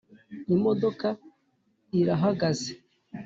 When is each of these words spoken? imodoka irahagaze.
imodoka 0.55 1.07
irahagaze. 1.99 2.71